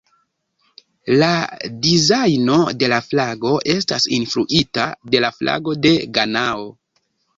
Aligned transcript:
La 1.23 1.27
dizajno 1.83 2.57
de 2.85 2.89
la 2.95 2.99
flago 3.09 3.53
estas 3.75 4.09
influita 4.21 4.89
de 5.13 5.23
la 5.27 5.31
flago 5.41 5.77
de 5.89 5.93
Ganao. 6.19 6.65